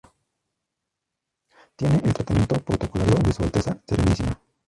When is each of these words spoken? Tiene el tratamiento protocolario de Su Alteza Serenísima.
Tiene 1.75 1.97
el 2.03 2.13
tratamiento 2.15 2.55
protocolario 2.55 3.19
de 3.19 3.33
Su 3.33 3.43
Alteza 3.43 3.77
Serenísima. 3.87 4.41